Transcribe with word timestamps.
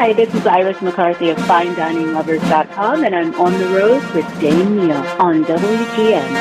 Hi, 0.00 0.14
this 0.14 0.34
is 0.34 0.46
Iris 0.46 0.80
McCarthy 0.80 1.28
of 1.28 1.36
FineDiningLovers.com, 1.36 3.04
and 3.04 3.14
I'm 3.14 3.38
on 3.38 3.52
the 3.52 3.66
road 3.66 4.02
with 4.14 4.40
Dane 4.40 4.76
Neal 4.76 4.96
on 4.96 5.44
WGN. 5.44 6.32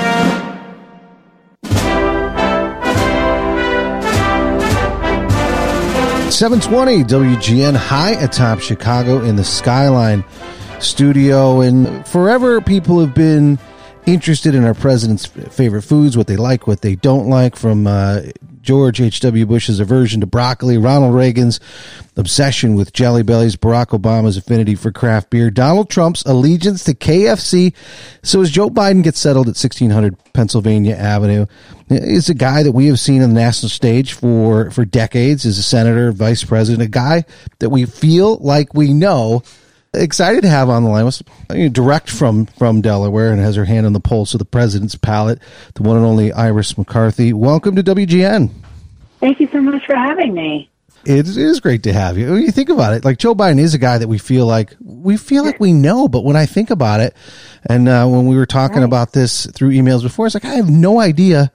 Seven 6.31 6.61
twenty 6.61 7.03
WGN 7.03 7.75
high 7.75 8.11
atop 8.11 8.61
Chicago 8.61 9.21
in 9.21 9.35
the 9.35 9.43
Skyline 9.43 10.23
studio, 10.79 11.59
and 11.59 12.07
forever 12.07 12.61
people 12.61 13.01
have 13.01 13.13
been 13.13 13.59
interested 14.13 14.55
in 14.55 14.63
our 14.63 14.73
president's 14.73 15.25
favorite 15.25 15.83
foods, 15.83 16.17
what 16.17 16.27
they 16.27 16.37
like, 16.37 16.67
what 16.67 16.81
they 16.81 16.95
don't 16.95 17.27
like, 17.27 17.55
from 17.55 17.87
uh, 17.87 18.21
George 18.61 19.01
H.W. 19.01 19.45
Bush's 19.45 19.79
aversion 19.79 20.21
to 20.21 20.27
broccoli, 20.27 20.77
Ronald 20.77 21.15
Reagan's 21.15 21.59
obsession 22.17 22.75
with 22.75 22.93
jelly 22.93 23.23
bellies, 23.23 23.55
Barack 23.55 23.87
Obama's 23.87 24.37
affinity 24.37 24.75
for 24.75 24.91
craft 24.91 25.29
beer, 25.29 25.49
Donald 25.49 25.89
Trump's 25.89 26.23
allegiance 26.25 26.83
to 26.83 26.93
KFC. 26.93 27.73
So 28.21 28.41
as 28.41 28.51
Joe 28.51 28.69
Biden 28.69 29.03
gets 29.03 29.19
settled 29.19 29.47
at 29.47 29.57
1600 29.57 30.15
Pennsylvania 30.33 30.95
Avenue, 30.95 31.45
is 31.89 32.29
a 32.29 32.35
guy 32.35 32.63
that 32.63 32.73
we 32.73 32.87
have 32.87 32.99
seen 32.99 33.23
on 33.23 33.29
the 33.29 33.39
national 33.39 33.69
stage 33.69 34.13
for, 34.13 34.69
for 34.71 34.85
decades 34.85 35.45
as 35.45 35.57
a 35.57 35.63
senator, 35.63 36.11
vice 36.11 36.43
president, 36.43 36.83
a 36.83 36.87
guy 36.87 37.23
that 37.59 37.69
we 37.69 37.85
feel 37.85 38.37
like 38.37 38.73
we 38.73 38.93
know 38.93 39.41
excited 39.93 40.41
to 40.41 40.49
have 40.49 40.69
on 40.69 40.83
the 40.83 40.89
line 40.89 41.05
was 41.05 41.23
direct 41.71 42.09
from 42.09 42.45
from 42.45 42.81
Delaware 42.81 43.31
and 43.31 43.41
has 43.41 43.55
her 43.55 43.65
hand 43.65 43.85
on 43.85 43.93
the 43.93 43.99
pulse 43.99 44.33
of 44.33 44.39
the 44.39 44.45
president's 44.45 44.95
palate, 44.95 45.39
the 45.75 45.83
one 45.83 45.97
and 45.97 46.05
only 46.05 46.31
Iris 46.31 46.77
McCarthy. 46.77 47.33
Welcome 47.33 47.75
to 47.75 47.83
WGN. 47.83 48.51
Thank 49.19 49.39
you 49.39 49.49
so 49.51 49.61
much 49.61 49.85
for 49.85 49.95
having 49.95 50.33
me. 50.33 50.69
It 51.05 51.27
is 51.27 51.59
great 51.61 51.83
to 51.83 51.93
have 51.93 52.17
you. 52.17 52.31
When 52.31 52.41
you 52.41 52.51
think 52.51 52.69
about 52.69 52.93
it, 52.93 53.05
like 53.05 53.17
Joe 53.17 53.33
Biden 53.33 53.59
is 53.59 53.73
a 53.73 53.77
guy 53.77 53.97
that 53.97 54.07
we 54.07 54.17
feel 54.17 54.45
like 54.45 54.75
we 54.81 55.17
feel 55.17 55.45
like 55.45 55.59
we 55.59 55.71
know, 55.71 56.07
but 56.07 56.23
when 56.23 56.35
I 56.35 56.45
think 56.45 56.69
about 56.69 56.99
it, 56.99 57.15
and 57.65 57.87
uh, 57.87 58.05
when 58.07 58.27
we 58.27 58.35
were 58.35 58.45
talking 58.45 58.77
right. 58.77 58.85
about 58.85 59.13
this 59.13 59.45
through 59.47 59.71
emails 59.71 60.03
before, 60.03 60.25
it's 60.25 60.35
like 60.35 60.45
I 60.45 60.55
have 60.55 60.69
no 60.69 60.99
idea 60.99 61.51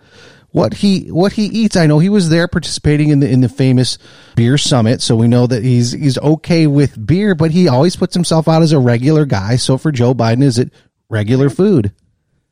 what 0.54 0.72
he 0.72 1.08
what 1.10 1.32
he 1.32 1.46
eats. 1.46 1.76
I 1.76 1.86
know 1.86 1.98
he 1.98 2.08
was 2.08 2.28
there 2.28 2.46
participating 2.46 3.08
in 3.08 3.18
the 3.18 3.28
in 3.28 3.40
the 3.40 3.48
famous 3.48 3.98
beer 4.36 4.56
summit, 4.56 5.02
so 5.02 5.16
we 5.16 5.26
know 5.26 5.48
that 5.48 5.64
he's 5.64 5.90
he's 5.90 6.16
okay 6.16 6.68
with 6.68 7.04
beer, 7.04 7.34
but 7.34 7.50
he 7.50 7.66
always 7.66 7.96
puts 7.96 8.14
himself 8.14 8.46
out 8.46 8.62
as 8.62 8.70
a 8.70 8.78
regular 8.78 9.24
guy. 9.24 9.56
So 9.56 9.76
for 9.76 9.90
Joe 9.90 10.14
Biden, 10.14 10.44
is 10.44 10.60
it 10.60 10.72
regular 11.10 11.50
food? 11.50 11.92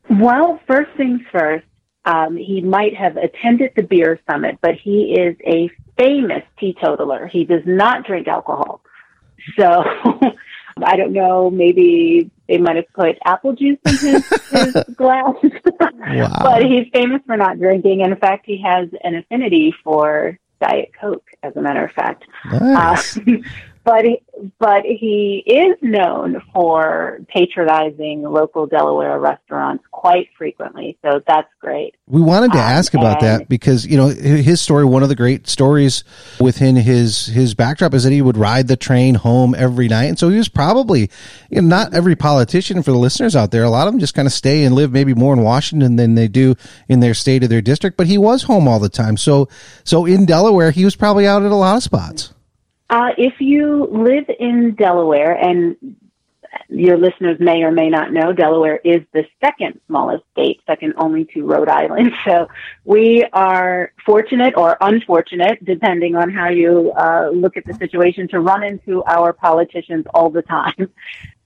Well, 0.09 0.59
first 0.67 0.91
things 0.97 1.21
first. 1.31 1.65
Um, 2.03 2.35
he 2.35 2.59
might 2.59 2.93
have 2.93 3.15
attended 3.15 3.71
the 3.77 3.83
beer 3.83 4.19
summit, 4.29 4.57
but 4.61 4.75
he 4.75 5.15
is 5.17 5.37
a 5.47 5.69
famous 5.97 6.43
teetotaler. 6.59 7.27
He 7.27 7.45
does 7.45 7.63
not 7.65 8.05
drink 8.05 8.27
alcohol. 8.27 8.81
So 9.57 9.81
I 10.81 10.95
don't 10.95 11.13
know, 11.13 11.49
maybe 11.49 12.29
they 12.47 12.57
might 12.57 12.75
have 12.75 12.91
put 12.93 13.17
apple 13.25 13.53
juice 13.53 13.79
in 13.85 13.95
his, 13.95 14.27
his 14.49 14.73
glass. 14.95 15.35
wow. 15.79 16.39
But 16.41 16.63
he's 16.65 16.87
famous 16.93 17.21
for 17.25 17.37
not 17.37 17.59
drinking. 17.59 18.01
In 18.01 18.15
fact, 18.15 18.45
he 18.45 18.61
has 18.61 18.89
an 19.03 19.15
affinity 19.15 19.73
for 19.83 20.39
Diet 20.61 20.91
Coke, 20.99 21.29
as 21.43 21.55
a 21.55 21.61
matter 21.61 21.85
of 21.85 21.91
fact. 21.91 22.25
Nice. 22.45 23.17
Uh, 23.17 23.21
but 23.83 24.05
he, 24.05 24.21
but 24.59 24.83
he 24.83 25.43
is 25.45 25.77
known 25.81 26.41
for 26.53 27.19
patronizing 27.27 28.23
local 28.23 28.65
Delaware 28.65 29.19
restaurants 29.19 29.83
quite 29.91 30.29
frequently. 30.37 30.97
So 31.03 31.21
that's 31.27 31.49
great. 31.59 31.95
We 32.07 32.21
wanted 32.21 32.53
to 32.53 32.59
um, 32.59 32.63
ask 32.63 32.93
about 32.93 33.19
that 33.21 33.49
because 33.49 33.85
you 33.85 33.97
know 33.97 34.07
his 34.07 34.61
story. 34.61 34.85
One 34.85 35.03
of 35.03 35.09
the 35.09 35.15
great 35.15 35.47
stories 35.47 36.03
within 36.39 36.75
his 36.75 37.25
his 37.27 37.53
backdrop 37.53 37.93
is 37.93 38.03
that 38.03 38.11
he 38.11 38.21
would 38.21 38.37
ride 38.37 38.67
the 38.67 38.77
train 38.77 39.15
home 39.15 39.53
every 39.55 39.87
night, 39.87 40.05
and 40.05 40.19
so 40.19 40.29
he 40.29 40.37
was 40.37 40.49
probably 40.49 41.09
you 41.49 41.61
know, 41.61 41.67
not 41.67 41.93
every 41.93 42.15
politician 42.15 42.83
for 42.83 42.91
the 42.91 42.97
listeners 42.97 43.35
out 43.35 43.51
there. 43.51 43.63
A 43.63 43.69
lot 43.69 43.87
of 43.87 43.93
them 43.93 43.99
just 43.99 44.13
kind 44.13 44.27
of 44.27 44.33
stay 44.33 44.63
and 44.63 44.75
live 44.75 44.91
maybe 44.91 45.13
more 45.13 45.33
in 45.33 45.41
Washington 45.41 45.97
than 45.97 46.15
they 46.15 46.27
do 46.27 46.55
in 46.87 47.01
their 47.01 47.13
state 47.13 47.43
or 47.43 47.47
their 47.47 47.61
district. 47.61 47.97
But 47.97 48.07
he 48.07 48.17
was 48.17 48.43
home 48.43 48.67
all 48.67 48.79
the 48.79 48.89
time. 48.89 49.17
So 49.17 49.49
so 49.83 50.05
in 50.05 50.25
Delaware, 50.25 50.71
he 50.71 50.85
was 50.85 50.95
probably 50.95 51.27
out 51.27 51.43
at 51.43 51.51
a 51.51 51.55
lot 51.55 51.77
of 51.77 51.83
spots. 51.83 52.33
Uh, 52.93 53.09
if 53.17 53.41
you 53.41 53.87
live 53.91 54.25
in 54.39 54.75
Delaware, 54.75 55.33
and 55.33 55.95
your 56.69 56.95
listeners 56.95 57.37
may 57.39 57.63
or 57.63 57.71
may 57.71 57.89
not 57.89 58.13
know, 58.13 58.33
Delaware 58.33 58.79
is 58.83 59.01
the 59.13 59.25
second 59.43 59.79
smallest 59.87 60.23
state, 60.31 60.61
second 60.67 60.93
only 60.97 61.25
to 61.33 61.43
Rhode 61.43 61.69
Island. 61.69 62.13
So 62.23 62.49
we 62.85 63.25
are 63.33 63.93
fortunate 64.05 64.53
or 64.55 64.77
unfortunate, 64.79 65.65
depending 65.65 66.15
on 66.15 66.29
how 66.29 66.49
you 66.49 66.91
uh, 66.91 67.31
look 67.33 67.57
at 67.57 67.65
the 67.65 67.73
situation, 67.73 68.27
to 68.27 68.39
run 68.39 68.63
into 68.63 69.03
our 69.05 69.33
politicians 69.33 70.05
all 70.13 70.29
the 70.29 70.43
time. 70.43 70.91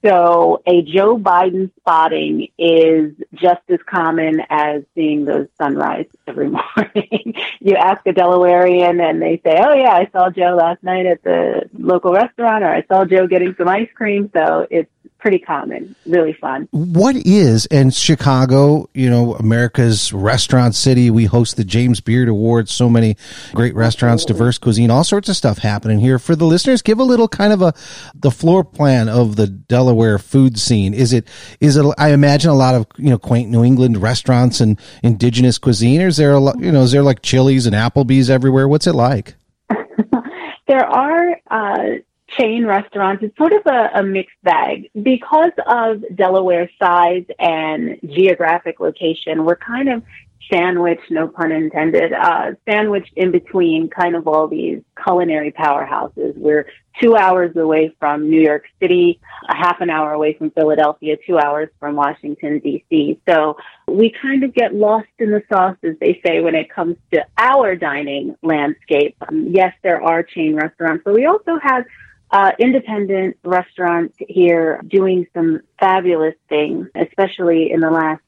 So 0.06 0.62
a 0.68 0.84
Joe 0.84 1.18
Biden 1.18 1.72
spotting 1.80 2.50
is 2.58 3.14
just 3.34 3.62
as 3.70 3.80
common 3.90 4.42
as 4.50 4.84
seeing 4.94 5.26
those 5.26 5.48
sunrise 5.58 6.06
every 6.28 6.50
morning. 6.50 7.34
you 7.60 7.76
ask 7.76 8.06
a 8.06 8.14
Delawarean 8.14 9.02
and 9.02 9.22
they 9.22 9.42
say, 9.44 9.60
Oh 9.60 9.74
yeah, 9.74 9.94
I 9.94 10.08
saw 10.12 10.30
Joe 10.30 10.56
last 10.56 10.84
night 10.84 11.06
at 11.08 11.24
the 11.24 11.70
local 11.78 12.14
restaurant 12.14 12.64
or 12.64 12.70
I 12.70 12.84
saw 12.84 13.06
Joe 13.06 13.28
getting 13.28 13.56
some 13.58 13.68
ice 13.68 13.90
cream. 13.96 14.30
So 14.34 14.68
it's 14.70 14.92
pretty 15.20 15.40
common. 15.40 15.96
Really 16.06 16.34
fun. 16.34 16.68
What 16.72 17.16
is 17.16 17.66
and 17.68 17.94
Chicago, 17.94 18.90
you 18.94 19.10
know, 19.10 19.36
America's 19.36 20.14
restaurant 20.14 20.76
city. 20.76 21.10
We 21.10 21.26
host 21.26 21.58
the 21.58 21.64
James 21.64 22.00
Beard 22.00 22.30
Awards. 22.30 22.72
So 22.72 22.90
many 22.90 23.18
great 23.54 23.76
restaurants, 23.76 24.26
diverse 24.26 24.58
cuisine, 24.58 24.92
all 24.92 25.04
sorts 25.04 25.30
of 25.30 25.36
stuff 25.36 25.58
happening 25.58 26.00
here. 26.00 26.20
For 26.20 26.36
the 26.36 26.46
listeners, 26.46 26.82
give 26.82 27.00
a 27.00 27.04
little 27.04 27.28
kind 27.28 27.54
of 27.54 27.62
a 27.62 27.74
the 28.16 28.32
floor 28.32 28.64
plan 28.64 29.10
of 29.10 29.36
the 29.36 29.48
Delaware 29.48 30.20
food 30.20 30.60
scene. 30.60 30.94
Is 30.94 31.14
it 31.14 31.28
is 31.60 31.78
it? 31.78 31.86
I 31.98 32.12
imagine 32.12 32.50
a 32.50 32.56
lot 32.56 32.76
of 32.76 32.86
you 32.98 33.10
know 33.10 33.18
quaint 33.18 33.50
New 33.50 33.64
England 33.64 33.98
restaurants 33.98 34.62
and 34.62 34.80
indigenous 35.04 35.58
cuisine. 35.58 36.02
Or 36.02 36.08
is 36.08 36.18
there 36.18 36.34
a 36.34 36.40
lot? 36.40 36.60
You 36.60 36.72
know, 36.72 36.84
is 36.84 36.92
there 36.92 37.04
like 37.04 37.22
Chili's 37.22 37.66
and 37.66 37.76
Applebee's 37.76 38.30
everywhere? 38.30 38.68
What's 38.68 38.88
it 38.88 38.94
like? 38.94 39.36
there 40.68 40.86
are 40.86 41.38
uh, 41.50 42.00
chain 42.30 42.66
restaurants, 42.66 43.24
it's 43.24 43.38
sort 43.38 43.54
of 43.54 43.62
a, 43.66 43.90
a, 43.96 44.04
mixed 44.04 44.36
bag. 44.44 44.90
Because 45.02 45.52
of 45.66 46.04
Delaware's 46.14 46.70
size 46.82 47.24
and 47.40 47.98
geographic 48.06 48.80
location, 48.80 49.46
we're 49.46 49.56
kind 49.56 49.90
of 49.90 50.04
sandwiched, 50.52 51.10
no 51.10 51.28
pun 51.28 51.52
intended, 51.52 52.14
uh, 52.14 52.52
sandwiched 52.68 53.12
in 53.16 53.32
between 53.32 53.90
kind 53.90 54.16
of 54.16 54.28
all 54.28 54.48
these 54.48 54.82
culinary 55.04 55.52
powerhouses. 55.52 56.38
We're 56.38 56.68
two 57.02 57.16
hours 57.16 57.56
away 57.56 57.96
from 58.00 58.30
New 58.30 58.42
York 58.42 58.64
City, 58.82 59.20
a 59.50 59.56
half 59.56 59.82
an 59.82 59.90
hour 59.90 60.14
away 60.14 60.34
from 60.34 60.52
Philadelphia, 60.52 61.18
two 61.26 61.38
hours 61.38 61.70
from 61.80 61.96
Washington, 61.96 62.60
D.C. 62.60 63.20
So 63.28 63.58
we 63.88 64.14
kind 64.22 64.44
of 64.44 64.54
get 64.54 64.74
lost 64.74 65.08
in 65.20 65.32
the 65.32 65.44
sauce, 65.52 65.78
as 65.84 65.96
they 66.00 66.20
say, 66.26 66.42
when 66.42 66.56
it 66.56 66.70
comes 66.70 66.98
to 67.14 67.26
our 67.38 67.76
dining 67.76 68.36
landscape. 68.42 69.16
Um, 69.28 69.48
yes, 69.52 69.74
there 69.84 70.02
are 70.02 70.24
chain 70.24 70.56
restaurants, 70.56 71.04
but 71.06 71.14
we 71.14 71.26
also 71.26 71.60
have 71.62 71.86
uh, 72.32 72.52
independent 72.60 73.38
restaurants 73.44 74.16
here 74.28 74.82
doing 74.88 75.28
some 75.34 75.62
fabulous 75.80 76.36
things, 76.50 76.88
especially 76.96 77.72
in 77.72 77.80
the 77.80 77.90
last, 77.90 78.22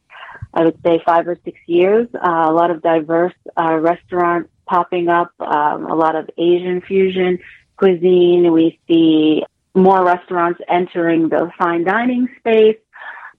I 0.53 0.63
would 0.63 0.79
say, 0.83 1.01
five 1.05 1.27
or 1.27 1.37
six 1.45 1.59
years. 1.67 2.07
Uh, 2.13 2.47
a 2.49 2.53
lot 2.53 2.71
of 2.71 2.81
diverse 2.81 3.33
uh, 3.55 3.75
restaurants 3.75 4.49
popping 4.65 5.07
up, 5.07 5.31
um, 5.39 5.85
a 5.85 5.95
lot 5.95 6.15
of 6.15 6.29
Asian 6.37 6.81
fusion 6.81 7.39
cuisine. 7.77 8.51
We 8.51 8.79
see 8.88 9.43
more 9.73 10.03
restaurants 10.03 10.59
entering 10.67 11.29
the 11.29 11.51
fine 11.57 11.83
dining 11.83 12.27
space, 12.39 12.77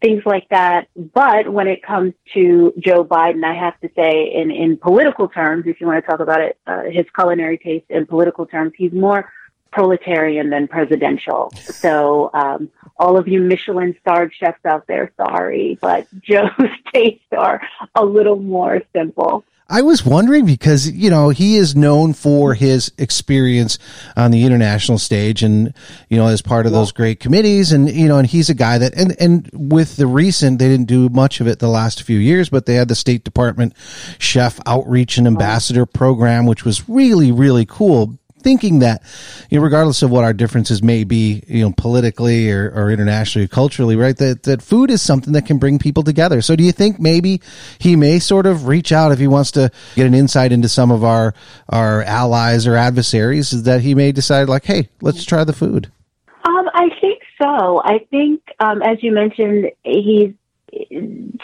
things 0.00 0.22
like 0.24 0.48
that. 0.50 0.88
But 0.96 1.52
when 1.52 1.66
it 1.66 1.82
comes 1.82 2.14
to 2.34 2.72
Joe 2.78 3.04
Biden, 3.04 3.44
I 3.44 3.54
have 3.54 3.78
to 3.80 3.90
say, 3.94 4.32
in, 4.34 4.50
in 4.50 4.76
political 4.76 5.28
terms, 5.28 5.64
if 5.66 5.80
you 5.80 5.86
want 5.86 6.04
to 6.04 6.10
talk 6.10 6.20
about 6.20 6.40
it, 6.40 6.58
uh, 6.66 6.84
his 6.90 7.06
culinary 7.14 7.58
taste 7.58 7.86
in 7.90 8.06
political 8.06 8.46
terms, 8.46 8.72
he's 8.76 8.92
more 8.92 9.30
proletarian 9.70 10.50
than 10.50 10.68
presidential. 10.68 11.52
So, 11.56 12.30
um, 12.34 12.70
all 12.96 13.16
of 13.16 13.26
you 13.26 13.40
Michelin 13.40 13.96
starred 14.00 14.32
chefs 14.34 14.64
out 14.64 14.86
there, 14.86 15.10
sorry, 15.16 15.78
but 15.80 16.06
Joe's 16.22 16.50
tastes 16.92 17.24
are 17.32 17.62
a 17.94 18.04
little 18.04 18.36
more 18.36 18.82
simple. 18.94 19.44
I 19.72 19.82
was 19.82 20.04
wondering 20.04 20.46
because, 20.46 20.90
you 20.90 21.10
know, 21.10 21.28
he 21.28 21.56
is 21.56 21.76
known 21.76 22.12
for 22.12 22.54
his 22.54 22.90
experience 22.98 23.78
on 24.16 24.32
the 24.32 24.44
international 24.44 24.98
stage 24.98 25.44
and, 25.44 25.72
you 26.08 26.16
know, 26.16 26.26
as 26.26 26.42
part 26.42 26.66
of 26.66 26.72
those 26.72 26.90
great 26.90 27.20
committees. 27.20 27.70
And, 27.70 27.88
you 27.88 28.08
know, 28.08 28.18
and 28.18 28.26
he's 28.26 28.50
a 28.50 28.54
guy 28.54 28.78
that, 28.78 28.94
and, 28.94 29.14
and 29.20 29.48
with 29.54 29.94
the 29.94 30.08
recent, 30.08 30.58
they 30.58 30.68
didn't 30.68 30.88
do 30.88 31.08
much 31.08 31.40
of 31.40 31.46
it 31.46 31.60
the 31.60 31.68
last 31.68 32.02
few 32.02 32.18
years, 32.18 32.48
but 32.48 32.66
they 32.66 32.74
had 32.74 32.88
the 32.88 32.96
State 32.96 33.22
Department 33.22 33.74
chef 34.18 34.58
outreach 34.66 35.18
and 35.18 35.28
ambassador 35.28 35.86
program, 35.86 36.46
which 36.46 36.64
was 36.64 36.88
really, 36.88 37.30
really 37.30 37.64
cool 37.64 38.18
thinking 38.42 38.80
that, 38.80 39.02
you 39.50 39.58
know, 39.58 39.64
regardless 39.64 40.02
of 40.02 40.10
what 40.10 40.24
our 40.24 40.32
differences 40.32 40.82
may 40.82 41.04
be, 41.04 41.42
you 41.46 41.62
know, 41.62 41.72
politically 41.76 42.50
or, 42.50 42.70
or 42.74 42.90
internationally, 42.90 43.44
or 43.44 43.48
culturally, 43.48 43.96
right, 43.96 44.16
that, 44.16 44.42
that 44.44 44.62
food 44.62 44.90
is 44.90 45.02
something 45.02 45.32
that 45.32 45.46
can 45.46 45.58
bring 45.58 45.78
people 45.78 46.02
together. 46.02 46.42
So 46.42 46.56
do 46.56 46.64
you 46.64 46.72
think 46.72 46.98
maybe 46.98 47.40
he 47.78 47.96
may 47.96 48.18
sort 48.18 48.46
of 48.46 48.66
reach 48.66 48.92
out 48.92 49.12
if 49.12 49.18
he 49.18 49.26
wants 49.26 49.50
to 49.52 49.70
get 49.94 50.06
an 50.06 50.14
insight 50.14 50.52
into 50.52 50.68
some 50.68 50.90
of 50.90 51.04
our, 51.04 51.34
our 51.68 52.02
allies 52.02 52.66
or 52.66 52.76
adversaries 52.76 53.62
that 53.64 53.80
he 53.80 53.94
may 53.94 54.12
decide 54.12 54.48
like, 54.48 54.64
hey, 54.64 54.88
let's 55.00 55.24
try 55.24 55.44
the 55.44 55.52
food? 55.52 55.90
Um, 56.44 56.68
I 56.74 56.88
think 57.00 57.20
so. 57.40 57.82
I 57.84 58.06
think, 58.10 58.40
um, 58.60 58.82
as 58.82 59.02
you 59.02 59.12
mentioned, 59.12 59.70
he's 59.84 60.34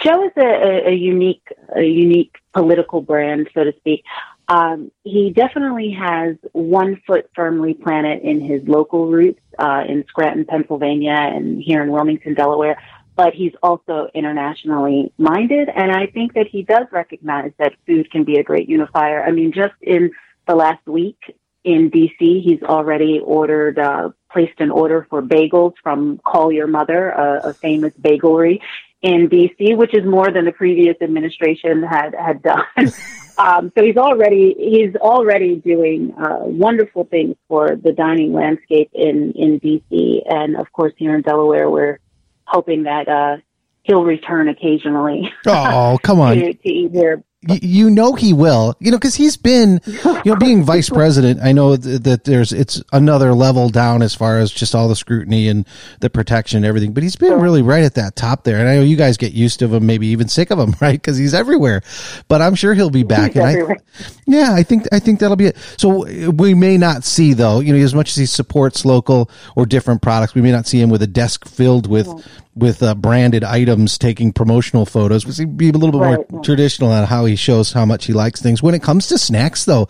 Joe 0.05 0.25
is 0.25 0.33
a, 0.37 0.89
a, 0.89 0.95
unique, 0.95 1.49
a 1.75 1.83
unique 1.83 2.37
political 2.53 3.01
brand, 3.01 3.49
so 3.55 3.65
to 3.65 3.73
speak. 3.79 4.05
Um, 4.49 4.93
he 5.03 5.31
definitely 5.31 5.91
has 5.91 6.37
one 6.53 7.01
foot 7.07 7.29
firmly 7.35 7.75
planted 7.75 8.23
in 8.23 8.41
his 8.41 8.63
local 8.67 9.09
roots 9.09 9.41
uh, 9.59 9.83
in 9.89 10.05
Scranton, 10.09 10.45
Pennsylvania, 10.45 11.13
and 11.13 11.61
here 11.61 11.83
in 11.83 11.91
Wilmington, 11.91 12.35
Delaware. 12.35 12.81
But 13.17 13.35
he's 13.35 13.53
also 13.63 14.09
internationally 14.15 15.13
minded, 15.17 15.69
and 15.75 15.91
I 15.91 16.07
think 16.07 16.35
that 16.35 16.47
he 16.47 16.63
does 16.63 16.87
recognize 16.93 17.53
that 17.59 17.73
food 17.87 18.11
can 18.11 18.25
be 18.25 18.37
a 18.37 18.43
great 18.43 18.69
unifier. 18.69 19.25
I 19.25 19.31
mean, 19.31 19.53
just 19.53 19.75
in 19.81 20.11
the 20.47 20.55
last 20.55 20.87
week 20.87 21.19
in 21.65 21.91
DC, 21.91 22.43
he's 22.43 22.63
already 22.63 23.19
ordered, 23.19 23.79
uh, 23.79 24.11
placed 24.31 24.61
an 24.61 24.71
order 24.71 25.07
for 25.09 25.23
bagels 25.23 25.73
from 25.83 26.19
Call 26.19 26.53
Your 26.53 26.67
Mother, 26.67 27.09
a, 27.09 27.49
a 27.49 27.55
famous 27.55 27.95
bagelry 27.95 28.61
in 29.01 29.29
DC, 29.29 29.77
which 29.77 29.95
is 29.95 30.05
more 30.05 30.31
than 30.31 30.45
the 30.45 30.53
previous 30.53 30.97
administration 31.01 31.83
had 31.83 32.15
had 32.15 32.43
done. 32.43 32.65
um, 33.39 33.73
so 33.77 33.85
he's 33.85 33.97
already 33.97 34.55
he's 34.59 34.97
already 34.97 35.57
doing 35.57 36.15
uh, 36.15 36.41
wonderful 36.41 37.05
things 37.05 37.37
for 37.49 37.77
the 37.77 37.93
dining 37.93 38.33
landscape 38.33 38.91
in 38.93 39.33
in 39.33 39.61
DC, 39.61 40.23
and 40.27 40.57
of 40.57 40.73
course 40.73 40.93
here 40.97 41.15
in 41.15 41.23
Delaware, 41.23 41.71
we're 41.71 41.99
hoping 42.45 42.85
that 42.85 43.09
uh, 43.09 43.37
he'll 43.83 44.05
return 44.05 44.49
occasionally. 44.49 45.33
Oh, 45.47 45.99
come 46.03 46.21
on! 46.21 46.37
to, 46.37 46.53
to 46.53 46.69
eat 46.69 46.93
here 46.93 47.23
you 47.49 47.91
know 47.91 48.15
he 48.15 48.33
will, 48.33 48.75
you 48.81 48.91
know, 48.91 48.97
because 48.97 49.15
he's 49.15 49.37
been, 49.37 49.81
you 49.87 50.21
know, 50.25 50.37
being 50.37 50.63
vice 50.63 50.89
president. 50.89 51.41
I 51.43 51.53
know 51.53 51.77
th- 51.77 52.03
that 52.03 52.25
there's 52.25 52.53
it's 52.53 52.83
another 52.93 53.33
level 53.35 53.69
down 53.69 54.03
as 54.03 54.15
far 54.15 54.39
as 54.39 54.51
just 54.51 54.75
all 54.75 54.89
the 54.89 54.97
scrutiny 54.97 55.49
and 55.49 55.67
the 56.01 56.11
protection 56.11 56.59
and 56.59 56.67
everything. 56.67 56.93
But 56.93 57.03
he's 57.03 57.17
been 57.17 57.41
really 57.41 57.63
right 57.63 57.85
at 57.85 57.95
that 57.95 58.17
top 58.17 58.45
there, 58.45 58.59
and 58.59 58.69
I 58.69 58.77
know 58.77 58.83
you 58.83 58.97
guys 58.97 59.17
get 59.17 59.33
used 59.33 59.59
to 59.61 59.69
him, 59.69 59.87
maybe 59.87 60.09
even 60.09 60.29
sick 60.29 60.51
of 60.51 60.59
him, 60.59 60.75
right? 60.81 61.01
Because 61.01 61.17
he's 61.17 61.35
everywhere. 61.35 61.83
But 62.29 62.43
I'm 62.43 62.55
sure 62.55 62.75
he'll 62.75 62.91
be 62.91 63.05
back. 63.05 63.33
He's 63.33 63.43
and 63.43 63.51
everywhere. 63.51 63.77
I, 63.99 64.05
yeah, 64.27 64.53
I 64.53 64.63
think 64.63 64.87
I 64.93 64.99
think 64.99 65.21
that'll 65.21 65.37
be 65.37 65.47
it. 65.47 65.57
So 65.77 66.07
we 66.31 66.55
may 66.55 66.77
not 66.77 67.05
see 67.05 67.33
though, 67.33 67.61
you 67.61 67.73
know, 67.73 67.79
as 67.79 67.95
much 67.95 68.11
as 68.11 68.17
he 68.17 68.27
supports 68.27 68.85
local 68.85 69.31
or 69.55 69.67
different 69.67 70.03
products, 70.03 70.35
we 70.35 70.43
may 70.43 70.53
not 70.53 70.67
see 70.67 70.81
him 70.81 70.91
with 70.91 71.03
a 71.03 71.07
desk 71.07 71.47
filled 71.47 71.87
with 71.87 72.09
with 72.57 72.83
uh, 72.83 72.95
branded 72.95 73.45
items 73.45 73.99
taking 73.99 74.33
promotional 74.33 74.87
photos. 74.87 75.27
We 75.39 75.45
be 75.45 75.69
a 75.69 75.73
little 75.73 75.93
bit 75.93 76.01
right, 76.01 76.33
more 76.33 76.43
traditional 76.43 76.91
on 76.91 77.07
how 77.07 77.27
he 77.27 77.36
shows 77.37 77.73
how 77.73 77.85
much 77.85 78.07
he 78.07 78.13
likes 78.13 78.41
things. 78.43 78.63
When 78.63 78.75
it 78.75 78.83
comes 78.83 79.09
to 79.09 79.19
snacks, 79.19 79.65
though, 79.65 79.89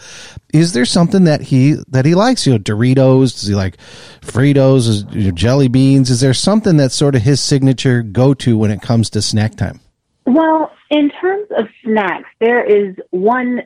is 0.52 0.72
there 0.72 0.84
something 0.84 1.25
that 1.25 1.40
he 1.40 1.76
that 1.88 2.04
he 2.04 2.14
likes? 2.14 2.46
You 2.46 2.54
know, 2.54 2.58
Doritos. 2.58 3.32
Does 3.34 3.46
he 3.46 3.54
like 3.54 3.76
Fritos? 4.20 4.88
Is, 4.88 5.04
you 5.10 5.25
know, 5.25 5.31
jelly 5.31 5.69
beans? 5.69 6.10
Is 6.10 6.20
there 6.20 6.34
something 6.34 6.76
that's 6.76 6.94
sort 6.94 7.14
of 7.14 7.22
his 7.22 7.40
signature 7.40 8.02
go 8.02 8.34
to 8.34 8.58
when 8.58 8.70
it 8.70 8.82
comes 8.82 9.10
to 9.10 9.22
snack 9.22 9.54
time? 9.56 9.81
Well, 10.26 10.72
in 10.90 11.10
terms 11.20 11.48
of 11.56 11.66
snacks, 11.84 12.28
there 12.40 12.64
is 12.64 12.96
one 13.10 13.62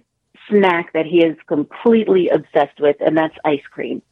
snack 0.48 0.92
that 0.92 1.06
he 1.06 1.24
is 1.24 1.36
completely 1.46 2.28
obsessed 2.28 2.80
with, 2.80 2.96
and 3.00 3.16
that's 3.16 3.34
ice 3.44 3.62
cream. 3.70 4.02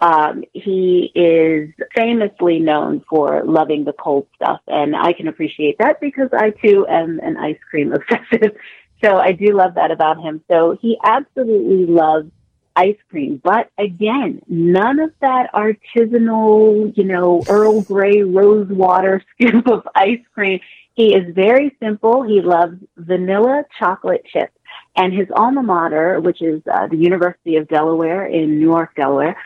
Um, 0.00 0.44
he 0.52 1.10
is 1.14 1.70
famously 1.94 2.58
known 2.58 3.02
for 3.08 3.42
loving 3.44 3.84
the 3.84 3.92
cold 3.94 4.26
stuff, 4.34 4.60
and 4.66 4.94
I 4.94 5.12
can 5.12 5.28
appreciate 5.28 5.78
that 5.78 6.00
because 6.00 6.28
I 6.32 6.50
too 6.50 6.86
am 6.88 7.20
an 7.22 7.36
ice 7.36 7.58
cream 7.70 7.92
obsessive. 7.94 8.56
So 9.04 9.18
I 9.18 9.32
do 9.32 9.52
love 9.54 9.74
that 9.74 9.90
about 9.90 10.18
him. 10.22 10.42
So 10.50 10.78
he 10.80 10.96
absolutely 11.04 11.84
loves 11.84 12.30
ice 12.74 12.96
cream, 13.10 13.40
but 13.44 13.70
again, 13.78 14.40
none 14.48 14.98
of 14.98 15.12
that 15.20 15.52
artisanal, 15.52 16.96
you 16.96 17.04
know, 17.04 17.42
Earl 17.48 17.82
Grey 17.82 18.22
rose 18.22 18.66
water 18.68 19.22
scoop 19.34 19.68
of 19.68 19.86
ice 19.94 20.24
cream. 20.32 20.60
He 20.94 21.14
is 21.14 21.34
very 21.34 21.76
simple. 21.80 22.22
He 22.22 22.40
loves 22.40 22.76
vanilla 22.96 23.64
chocolate 23.78 24.24
chip. 24.32 24.50
And 24.96 25.12
his 25.12 25.28
alma 25.36 25.62
mater, 25.62 26.20
which 26.20 26.40
is 26.40 26.62
uh, 26.72 26.86
the 26.86 26.96
University 26.96 27.56
of 27.56 27.68
Delaware 27.68 28.26
in 28.26 28.58
Newark, 28.58 28.94
Delaware, 28.94 29.36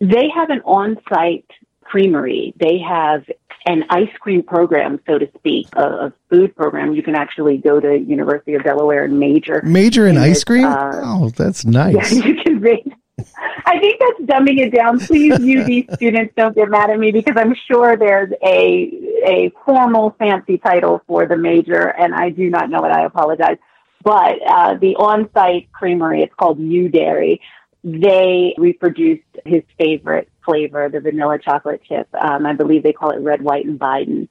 they 0.00 0.28
have 0.34 0.50
an 0.50 0.60
on-site 0.64 1.50
creamery. 1.90 2.54
They 2.58 2.78
have 2.78 3.24
an 3.66 3.84
ice 3.90 4.10
cream 4.20 4.42
program, 4.42 5.00
so 5.06 5.18
to 5.18 5.28
speak, 5.36 5.68
a, 5.74 5.82
a, 5.82 6.12
food 6.30 6.54
program. 6.54 6.94
You 6.94 7.02
can 7.02 7.16
actually 7.16 7.58
go 7.58 7.80
to 7.80 7.98
University 7.98 8.54
of 8.54 8.62
Delaware 8.62 9.04
and 9.04 9.18
major. 9.18 9.60
Major 9.64 10.06
in, 10.06 10.16
in 10.16 10.22
ice 10.22 10.44
cream? 10.44 10.64
Uh, 10.64 11.00
oh, 11.02 11.30
that's 11.30 11.64
nice. 11.64 12.12
Yeah, 12.12 12.24
you 12.26 12.42
can 12.42 12.60
read. 12.60 12.94
I 13.18 13.78
think 13.80 13.98
that's 13.98 14.20
dumbing 14.30 14.58
it 14.58 14.74
down. 14.74 15.00
Please, 15.00 15.32
UD 15.32 15.94
students, 15.96 16.34
don't 16.36 16.54
get 16.54 16.68
mad 16.68 16.90
at 16.90 16.98
me 16.98 17.10
because 17.10 17.34
I'm 17.36 17.54
sure 17.66 17.96
there's 17.96 18.32
a 18.42 18.90
a 19.24 19.52
formal 19.64 20.14
fancy 20.18 20.58
title 20.58 21.02
for 21.06 21.26
the 21.26 21.36
major, 21.36 21.88
and 21.98 22.14
I 22.14 22.30
do 22.30 22.48
not 22.50 22.70
know 22.70 22.84
it. 22.84 22.92
I 22.92 23.04
apologize. 23.04 23.56
But 24.04 24.38
uh, 24.46 24.74
the 24.74 24.94
on-site 24.96 25.72
creamery, 25.72 26.22
it's 26.22 26.34
called 26.34 26.60
U 26.60 26.88
Dairy 26.88 27.40
they 27.86 28.52
reproduced 28.58 29.22
his 29.44 29.62
favorite 29.78 30.28
flavor, 30.44 30.88
the 30.88 30.98
vanilla 30.98 31.38
chocolate 31.38 31.82
chip. 31.88 32.08
Um, 32.20 32.44
I 32.44 32.52
believe 32.52 32.82
they 32.82 32.92
call 32.92 33.10
it 33.10 33.20
red, 33.20 33.42
white, 33.42 33.64
and 33.64 33.78
Biden. 33.78 34.28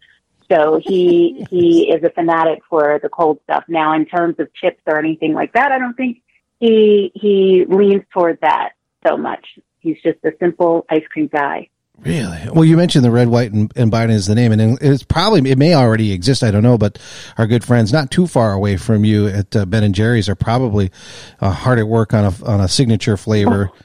So 0.51 0.81
he 0.83 1.45
he 1.49 1.89
is 1.89 2.03
a 2.03 2.09
fanatic 2.09 2.59
for 2.69 2.99
the 3.01 3.07
cold 3.07 3.39
stuff. 3.45 3.63
Now, 3.69 3.93
in 3.95 4.05
terms 4.05 4.35
of 4.39 4.53
chips 4.53 4.81
or 4.85 4.99
anything 4.99 5.33
like 5.33 5.53
that, 5.53 5.71
I 5.71 5.79
don't 5.79 5.93
think 5.93 6.21
he 6.59 7.13
he 7.15 7.63
leans 7.65 8.03
toward 8.11 8.39
that 8.41 8.73
so 9.07 9.15
much. 9.15 9.57
He's 9.79 10.01
just 10.03 10.17
a 10.25 10.33
simple 10.37 10.85
ice 10.89 11.07
cream 11.09 11.29
guy. 11.31 11.69
Really? 11.99 12.49
Well, 12.53 12.65
you 12.65 12.77
mentioned 12.77 13.03
the 13.03 13.11
red, 13.11 13.29
white, 13.29 13.51
and, 13.51 13.71
and 13.75 13.91
Biden 13.91 14.11
is 14.11 14.27
the 14.27 14.35
name, 14.35 14.51
and 14.51 14.77
it's 14.81 15.03
probably 15.03 15.49
it 15.49 15.57
may 15.57 15.73
already 15.73 16.11
exist. 16.11 16.43
I 16.43 16.51
don't 16.51 16.61
know, 16.61 16.77
but 16.77 16.99
our 17.37 17.47
good 17.47 17.63
friends, 17.63 17.91
not 17.91 18.11
too 18.11 18.27
far 18.27 18.53
away 18.53 18.77
from 18.77 19.05
you 19.05 19.27
at 19.27 19.55
uh, 19.55 19.65
Ben 19.65 19.83
and 19.83 19.95
Jerry's, 19.95 20.29
are 20.29 20.35
probably 20.35 20.91
uh, 21.39 21.51
hard 21.51 21.79
at 21.79 21.87
work 21.87 22.13
on 22.13 22.25
a 22.25 22.45
on 22.45 22.61
a 22.61 22.67
signature 22.67 23.17
flavor. 23.17 23.71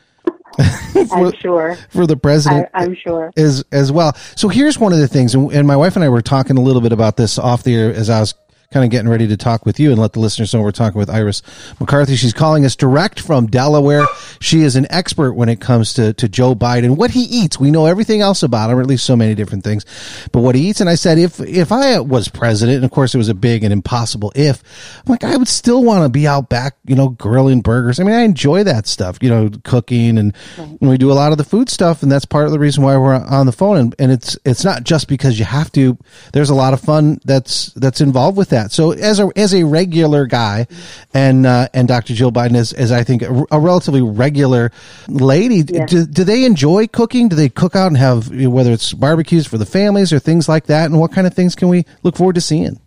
for, 0.92 1.06
I'm 1.12 1.32
sure 1.34 1.76
for 1.90 2.06
the 2.06 2.16
president. 2.16 2.68
I, 2.74 2.84
am 2.84 2.94
sure 2.94 3.32
as 3.36 3.64
as 3.72 3.92
well. 3.92 4.14
So 4.36 4.48
here's 4.48 4.78
one 4.78 4.92
of 4.92 4.98
the 4.98 5.08
things, 5.08 5.34
and, 5.34 5.50
and 5.52 5.66
my 5.66 5.76
wife 5.76 5.96
and 5.96 6.04
I 6.04 6.08
were 6.08 6.22
talking 6.22 6.58
a 6.58 6.60
little 6.60 6.82
bit 6.82 6.92
about 6.92 7.16
this 7.16 7.38
off 7.38 7.62
the 7.62 7.74
air 7.74 7.94
as 7.94 8.10
I 8.10 8.20
was 8.20 8.34
kind 8.72 8.84
of 8.84 8.90
getting 8.92 9.08
ready 9.08 9.26
to 9.26 9.36
talk 9.36 9.66
with 9.66 9.80
you 9.80 9.90
and 9.90 10.00
let 10.00 10.12
the 10.12 10.20
listeners 10.20 10.54
know 10.54 10.62
we're 10.62 10.70
talking 10.70 10.96
with 10.96 11.10
Iris 11.10 11.42
McCarthy. 11.80 12.14
She's 12.14 12.32
calling 12.32 12.64
us 12.64 12.76
direct 12.76 13.18
from 13.18 13.48
Delaware. 13.48 14.06
She 14.40 14.60
is 14.60 14.76
an 14.76 14.86
expert 14.90 15.32
when 15.32 15.48
it 15.48 15.60
comes 15.60 15.94
to, 15.94 16.12
to 16.12 16.28
Joe 16.28 16.54
Biden, 16.54 16.96
what 16.96 17.10
he 17.10 17.22
eats. 17.22 17.58
We 17.58 17.72
know 17.72 17.86
everything 17.86 18.20
else 18.20 18.44
about 18.44 18.70
him, 18.70 18.78
or 18.78 18.80
at 18.80 18.86
least 18.86 19.04
so 19.04 19.16
many 19.16 19.34
different 19.34 19.64
things, 19.64 19.84
but 20.30 20.42
what 20.42 20.54
he 20.54 20.68
eats. 20.68 20.80
And 20.80 20.88
I 20.88 20.94
said, 20.94 21.18
if, 21.18 21.40
if 21.40 21.72
I 21.72 21.98
was 21.98 22.28
president, 22.28 22.76
and 22.76 22.84
of 22.84 22.92
course 22.92 23.12
it 23.12 23.18
was 23.18 23.28
a 23.28 23.34
big 23.34 23.64
and 23.64 23.72
impossible 23.72 24.30
if, 24.36 24.62
I'm 24.98 25.10
like, 25.10 25.24
I 25.24 25.36
would 25.36 25.48
still 25.48 25.82
want 25.82 26.04
to 26.04 26.08
be 26.08 26.28
out 26.28 26.48
back, 26.48 26.76
you 26.84 26.94
know, 26.94 27.08
grilling 27.08 27.62
burgers. 27.62 27.98
I 27.98 28.04
mean, 28.04 28.14
I 28.14 28.20
enjoy 28.20 28.62
that 28.62 28.86
stuff, 28.86 29.18
you 29.20 29.30
know, 29.30 29.50
cooking 29.64 30.16
and, 30.16 30.32
and 30.58 30.78
we 30.78 30.96
do 30.96 31.10
a 31.10 31.14
lot 31.14 31.32
of 31.32 31.38
the 31.38 31.44
food 31.44 31.70
stuff. 31.70 32.04
And 32.04 32.12
that's 32.12 32.24
part 32.24 32.46
of 32.46 32.52
the 32.52 32.60
reason 32.60 32.84
why 32.84 32.96
we're 32.96 33.16
on 33.16 33.46
the 33.46 33.52
phone. 33.52 33.78
And, 33.78 33.96
and 33.98 34.12
it's, 34.12 34.38
it's 34.44 34.64
not 34.64 34.84
just 34.84 35.08
because 35.08 35.40
you 35.40 35.44
have 35.44 35.72
to, 35.72 35.98
there's 36.32 36.50
a 36.50 36.54
lot 36.54 36.72
of 36.72 36.80
fun 36.80 37.18
that's, 37.24 37.72
that's 37.72 38.00
involved 38.00 38.36
with 38.36 38.50
that 38.50 38.59
that. 38.62 38.72
So 38.72 38.92
as 38.92 39.20
a 39.20 39.30
as 39.36 39.54
a 39.54 39.64
regular 39.64 40.26
guy, 40.26 40.66
and 41.14 41.46
uh, 41.46 41.68
and 41.74 41.88
Dr. 41.88 42.14
Jill 42.14 42.32
Biden 42.32 42.56
is, 42.56 42.72
is 42.72 42.92
I 42.92 43.04
think 43.04 43.22
a, 43.22 43.46
a 43.50 43.60
relatively 43.60 44.02
regular 44.02 44.70
lady. 45.08 45.64
Yeah. 45.66 45.86
Do, 45.86 46.06
do 46.06 46.24
they 46.24 46.44
enjoy 46.44 46.86
cooking? 46.86 47.28
Do 47.28 47.36
they 47.36 47.48
cook 47.48 47.76
out 47.76 47.88
and 47.88 47.96
have 47.96 48.28
whether 48.30 48.72
it's 48.72 48.92
barbecues 48.92 49.46
for 49.46 49.58
the 49.58 49.66
families 49.66 50.12
or 50.12 50.18
things 50.18 50.48
like 50.48 50.66
that? 50.66 50.90
And 50.90 51.00
what 51.00 51.12
kind 51.12 51.26
of 51.26 51.34
things 51.34 51.54
can 51.54 51.68
we 51.68 51.84
look 52.02 52.16
forward 52.16 52.34
to 52.34 52.40
seeing? 52.40 52.80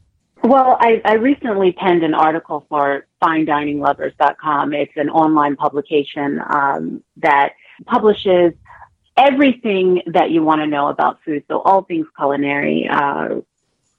Well, 0.44 0.77
I, 0.80 1.01
I 1.06 1.13
recently 1.13 1.72
penned 1.72 2.03
an 2.03 2.13
article 2.13 2.65
for 2.68 3.06
FineDiningLovers.com. 3.24 4.74
It's 4.74 4.92
an 4.98 5.10
online 5.10 5.56
publication 5.56 6.42
um, 6.50 7.01
that 7.18 7.53
publishes 7.86 8.51
everything 9.15 10.01
that 10.08 10.32
you 10.32 10.44
want 10.44 10.60
to 10.60 10.68
know 10.68 10.88
about 10.88 11.20
food. 11.24 11.46
So 11.48 11.62
all 11.62 11.84
things 11.84 12.08
culinary, 12.18 12.89
uh, 12.92 13.36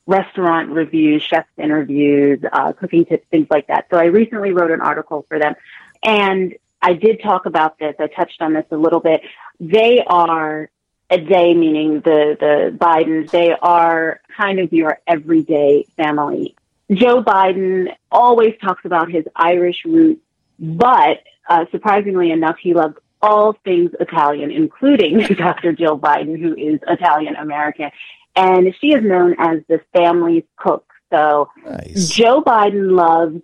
restaurant 0.07 0.71
reviews, 0.71 1.23
chefs 1.23 1.49
interviews, 1.57 2.41
uh, 2.53 2.73
cooking 2.73 3.05
tips, 3.05 3.27
things 3.31 3.47
like 3.51 3.69
that. 3.69 3.87
So 3.91 3.97
I 3.97 4.05
recently 4.05 4.53
wrote 4.53 4.71
an 4.71 4.81
article 4.81 5.25
for 5.29 5.39
them 5.39 5.55
and 6.03 6.55
I 6.83 6.93
did 6.93 7.23
talk 7.23 7.47
about 7.47 7.79
this. 7.79 7.95
I 7.99 8.09
touched 8.09 8.43
on 8.43 8.53
this 8.53 8.67
a 8.71 8.77
little 8.77 9.01
bit. 9.01 9.23
They 9.59 10.05
are 10.07 10.69
a 11.11 11.19
day, 11.19 11.55
meaning 11.55 12.01
the, 12.01 12.37
the 12.39 12.77
Bidens, 12.77 13.31
they 13.31 13.53
are 13.53 14.21
kind 14.37 14.59
of 14.59 14.73
your 14.73 15.01
everyday 15.07 15.85
family. 15.97 16.55
Joe 16.93 17.23
Biden 17.23 17.95
always 18.11 18.55
talks 18.61 18.85
about 18.85 19.11
his 19.11 19.25
Irish 19.35 19.85
roots, 19.87 20.21
but 20.59 21.23
uh, 21.49 21.65
surprisingly 21.71 22.31
enough, 22.31 22.57
he 22.61 22.75
loves 22.75 22.97
all 23.23 23.55
things 23.65 23.91
Italian, 23.99 24.51
including 24.51 25.19
Dr. 25.39 25.73
Jill 25.73 25.99
Biden, 25.99 26.39
who 26.39 26.55
is 26.55 26.81
Italian 26.87 27.37
American 27.37 27.91
and 28.37 28.75
she 28.81 28.89
is 28.89 29.03
known 29.03 29.35
as 29.39 29.61
the 29.69 29.81
family's 29.93 30.45
cook. 30.57 30.87
So 31.13 31.51
nice. 31.65 32.09
Joe 32.09 32.43
Biden 32.43 32.93
loves 32.93 33.41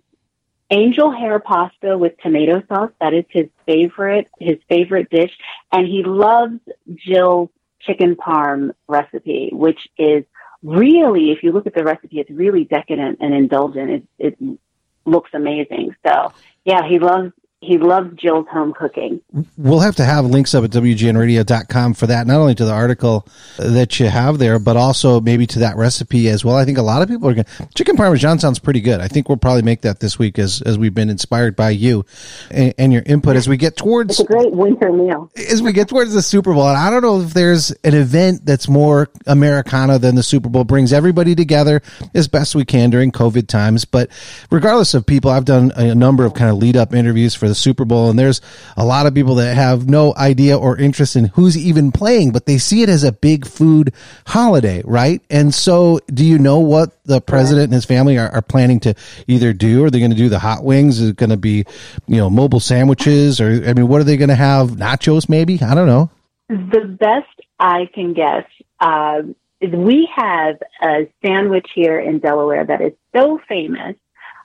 angel 0.69 1.11
hair 1.11 1.39
pasta 1.39 1.97
with 1.97 2.13
tomato 2.21 2.63
sauce. 2.67 2.91
That 2.99 3.13
is 3.13 3.25
his 3.29 3.47
favorite, 3.65 4.27
his 4.39 4.57
favorite 4.69 5.09
dish. 5.09 5.31
And 5.71 5.85
he 5.87 6.03
loves 6.03 6.59
Jill's 6.95 7.49
chicken 7.81 8.15
parm 8.15 8.71
recipe, 8.87 9.49
which 9.53 9.79
is 9.97 10.23
really, 10.63 11.31
if 11.31 11.43
you 11.43 11.51
look 11.51 11.67
at 11.67 11.73
the 11.73 11.83
recipe, 11.83 12.19
it's 12.19 12.29
really 12.29 12.63
decadent 12.63 13.19
and 13.21 13.33
indulgent. 13.33 13.89
It, 13.89 14.03
it 14.39 14.59
looks 15.05 15.31
amazing. 15.33 15.95
So 16.05 16.33
yeah, 16.65 16.87
he 16.87 16.99
loves 16.99 17.31
he 17.61 17.77
loves 17.77 18.15
Jill's 18.17 18.47
home 18.47 18.73
cooking. 18.73 19.21
We'll 19.55 19.81
have 19.81 19.95
to 19.97 20.03
have 20.03 20.25
links 20.25 20.55
up 20.55 20.63
at 20.63 20.71
WGNradio.com 20.71 21.93
for 21.93 22.07
that, 22.07 22.25
not 22.25 22.37
only 22.37 22.55
to 22.55 22.65
the 22.65 22.73
article 22.73 23.27
that 23.57 23.99
you 23.99 24.07
have 24.07 24.39
there, 24.39 24.57
but 24.57 24.77
also 24.77 25.21
maybe 25.21 25.45
to 25.45 25.59
that 25.59 25.77
recipe 25.77 26.27
as 26.29 26.43
well. 26.43 26.55
I 26.55 26.65
think 26.65 26.79
a 26.79 26.81
lot 26.81 27.03
of 27.03 27.07
people 27.07 27.29
are 27.29 27.35
going 27.35 27.45
to, 27.45 27.69
chicken 27.75 27.97
parmesan 27.97 28.39
sounds 28.39 28.57
pretty 28.57 28.81
good. 28.81 28.99
I 28.99 29.07
think 29.07 29.29
we'll 29.29 29.37
probably 29.37 29.61
make 29.61 29.81
that 29.81 29.99
this 29.99 30.17
week 30.17 30.39
as, 30.39 30.63
as 30.63 30.79
we've 30.79 30.95
been 30.95 31.11
inspired 31.11 31.55
by 31.55 31.69
you 31.69 32.03
and, 32.49 32.73
and 32.79 32.91
your 32.91 33.03
input 33.05 33.35
as 33.35 33.47
we 33.47 33.57
get 33.57 33.77
towards. 33.77 34.19
It's 34.19 34.27
a 34.27 34.33
great 34.33 34.53
winter 34.53 34.91
meal. 34.91 35.29
As 35.51 35.61
we 35.61 35.71
get 35.71 35.87
towards 35.87 36.15
the 36.15 36.23
Super 36.23 36.55
Bowl, 36.55 36.67
and 36.67 36.77
I 36.77 36.89
don't 36.89 37.03
know 37.03 37.21
if 37.21 37.35
there's 37.35 37.69
an 37.83 37.93
event 37.93 38.43
that's 38.43 38.67
more 38.67 39.07
Americana 39.27 39.99
than 39.99 40.15
the 40.15 40.23
Super 40.23 40.49
Bowl, 40.49 40.63
brings 40.63 40.91
everybody 40.91 41.35
together 41.35 41.83
as 42.15 42.27
best 42.27 42.55
we 42.55 42.65
can 42.65 42.89
during 42.89 43.11
COVID 43.11 43.47
times. 43.47 43.85
But 43.85 44.09
regardless 44.49 44.95
of 44.95 45.05
people, 45.05 45.29
I've 45.29 45.45
done 45.45 45.71
a 45.75 45.93
number 45.93 46.25
of 46.25 46.33
kind 46.33 46.49
of 46.49 46.57
lead 46.57 46.75
up 46.75 46.95
interviews 46.95 47.35
for 47.35 47.50
the 47.51 47.55
Super 47.55 47.83
Bowl, 47.83 48.09
and 48.09 48.17
there's 48.17 48.39
a 48.77 48.85
lot 48.85 49.05
of 49.05 49.13
people 49.13 49.35
that 49.35 49.55
have 49.55 49.89
no 49.89 50.15
idea 50.15 50.57
or 50.57 50.77
interest 50.77 51.17
in 51.17 51.25
who's 51.25 51.57
even 51.57 51.91
playing, 51.91 52.31
but 52.31 52.45
they 52.45 52.57
see 52.57 52.81
it 52.81 52.87
as 52.87 53.03
a 53.03 53.11
big 53.11 53.45
food 53.45 53.93
holiday, 54.25 54.81
right? 54.85 55.21
And 55.29 55.53
so, 55.53 55.99
do 56.07 56.25
you 56.25 56.39
know 56.39 56.59
what 56.59 57.03
the 57.03 57.19
president 57.19 57.65
and 57.65 57.73
his 57.73 57.85
family 57.85 58.17
are, 58.17 58.29
are 58.29 58.41
planning 58.41 58.79
to 58.81 58.95
either 59.27 59.51
do? 59.51 59.83
Are 59.83 59.89
they 59.89 59.99
going 59.99 60.11
to 60.11 60.17
do 60.17 60.29
the 60.29 60.39
hot 60.39 60.63
wings? 60.63 60.99
Is 61.01 61.09
it 61.09 61.17
going 61.17 61.29
to 61.29 61.37
be, 61.37 61.65
you 62.07 62.17
know, 62.17 62.29
mobile 62.29 62.61
sandwiches? 62.61 63.41
Or, 63.41 63.49
I 63.67 63.73
mean, 63.73 63.89
what 63.89 63.99
are 63.99 64.05
they 64.05 64.17
going 64.17 64.29
to 64.29 64.35
have? 64.35 64.69
Nachos, 64.71 65.27
maybe? 65.27 65.61
I 65.61 65.75
don't 65.75 65.87
know. 65.87 66.09
The 66.47 66.97
best 66.99 67.27
I 67.59 67.89
can 67.93 68.13
guess 68.13 68.45
uh, 68.79 69.23
is 69.59 69.71
we 69.73 70.09
have 70.15 70.55
a 70.81 71.11
sandwich 71.21 71.67
here 71.75 71.99
in 71.99 72.19
Delaware 72.19 72.65
that 72.65 72.81
is 72.81 72.93
so 73.15 73.39
famous 73.47 73.95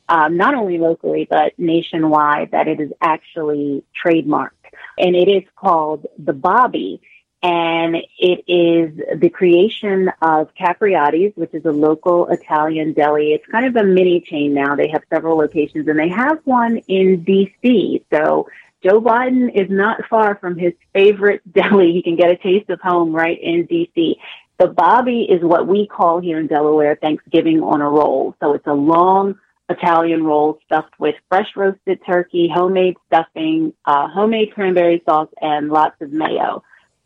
um, 0.08 0.36
not 0.36 0.54
only 0.54 0.78
locally 0.78 1.26
but 1.28 1.52
nationwide, 1.58 2.52
that 2.52 2.68
it 2.68 2.80
is 2.80 2.92
actually 3.00 3.84
trademarked. 4.04 4.50
And 4.98 5.14
it 5.14 5.28
is 5.28 5.42
called 5.56 6.06
the 6.18 6.32
Bobby. 6.32 7.00
And 7.42 7.96
it 8.18 8.44
is 8.48 9.20
the 9.20 9.28
creation 9.28 10.10
of 10.22 10.48
Capriotti's, 10.54 11.36
which 11.36 11.54
is 11.54 11.64
a 11.64 11.70
local 11.70 12.26
Italian 12.28 12.92
deli. 12.92 13.34
It's 13.34 13.46
kind 13.46 13.66
of 13.66 13.76
a 13.76 13.84
mini 13.84 14.20
chain 14.20 14.54
now. 14.54 14.74
They 14.74 14.88
have 14.88 15.02
several 15.10 15.36
locations 15.36 15.86
and 15.86 15.98
they 15.98 16.08
have 16.08 16.40
one 16.44 16.78
in 16.88 17.24
DC. 17.24 18.02
So 18.12 18.48
Joe 18.82 19.00
Biden 19.00 19.54
is 19.54 19.70
not 19.70 20.06
far 20.08 20.36
from 20.36 20.58
his 20.58 20.72
favorite 20.92 21.42
deli. 21.52 21.92
He 21.92 22.02
can 22.02 22.16
get 22.16 22.30
a 22.30 22.36
taste 22.36 22.70
of 22.70 22.80
home 22.80 23.14
right 23.14 23.38
in 23.40 23.66
DC. 23.66 24.16
The 24.58 24.68
Bobby 24.68 25.22
is 25.28 25.42
what 25.42 25.66
we 25.66 25.86
call 25.86 26.20
here 26.20 26.40
in 26.40 26.46
Delaware 26.46 26.96
Thanksgiving 26.96 27.62
on 27.62 27.82
a 27.82 27.88
roll. 27.88 28.34
So 28.40 28.54
it's 28.54 28.66
a 28.66 28.72
long 28.72 29.38
Italian 29.68 30.24
roll 30.24 30.58
stuffed 30.64 30.94
with 30.98 31.14
fresh 31.28 31.48
roasted 31.56 32.00
turkey, 32.06 32.50
homemade 32.52 32.96
stuffing, 33.06 33.72
uh, 33.84 34.08
homemade 34.08 34.52
cranberry 34.54 35.02
sauce, 35.04 35.28
and 35.40 35.70
lots 35.70 36.00
of 36.00 36.12
mayo. 36.12 36.62